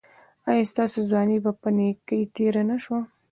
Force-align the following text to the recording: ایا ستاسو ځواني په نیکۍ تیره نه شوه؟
ایا 0.49 0.63
ستاسو 0.71 0.99
ځواني 1.09 1.37
په 1.61 1.69
نیکۍ 1.77 2.21
تیره 2.35 2.63
نه 2.69 2.77
شوه؟ 2.83 2.99